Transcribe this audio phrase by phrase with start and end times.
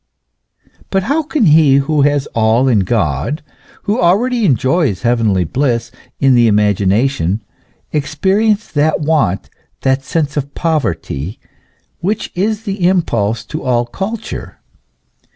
[0.47, 3.43] "* But how can he who has all in God,
[3.83, 7.43] who already enjoys heavenly bliss in the imagination,
[7.93, 9.51] experience that want,
[9.81, 11.39] that sense of poverty,
[11.99, 14.57] which is the impulse to all culture?